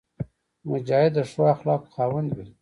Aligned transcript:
مجاهد 0.69 1.11
د 1.15 1.19
ښو 1.31 1.41
اخلاقو 1.53 1.91
خاوند 1.93 2.29
وي. 2.37 2.47